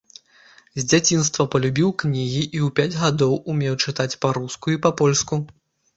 З 0.79 0.85
дзяцінства 0.91 1.45
палюбіў 1.55 1.89
кнігі 2.03 2.41
і 2.45 2.59
ў 2.69 2.71
пяць 2.79 2.99
гадоў 3.03 3.37
умеў 3.53 3.77
чытаць 3.85 4.19
па-руску 4.27 4.65
і 4.79 4.85
па-польску. 4.87 5.35